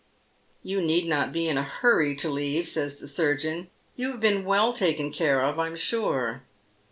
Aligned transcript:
"You 0.71 0.81
need 0.81 1.05
not 1.05 1.31
be 1.31 1.47
in 1.47 1.59
a 1.59 1.61
hurry 1.61 2.15
to 2.15 2.27
leave," 2.31 2.67
says 2.67 2.97
the 2.97 3.07
surgeon, 3.07 3.69
*' 3.81 3.95
you 3.95 4.09
have 4.13 4.19
been 4.19 4.45
well 4.45 4.73
taken 4.73 5.11
care 5.13 5.45
of, 5.45 5.59
I 5.59 5.67
am 5.67 5.75
sure." 5.75 6.41